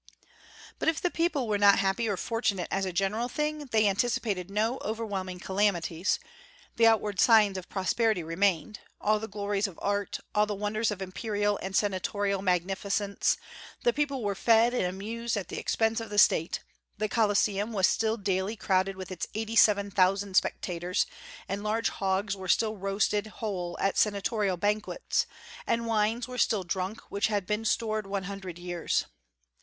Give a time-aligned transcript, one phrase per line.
[0.79, 4.49] But if the people were not happy or fortunate as a general thing, they anticipated
[4.49, 6.17] no overwhelming calamities;
[6.75, 11.03] the outward signs of prosperity remained, all the glories of art, all the wonders of
[11.03, 13.37] imperial and senatorial magnificence;
[13.83, 16.61] the people were fed and amused at the expense of the State;
[16.97, 21.05] the colosseum was still daily crowded with its eighty seven thousand spectators,
[21.47, 25.27] and large hogs were still roasted whole at senatorial banquets,
[25.67, 29.05] and wines were still drunk which had been stored one hundred years.